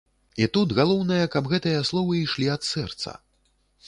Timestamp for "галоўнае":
0.79-1.19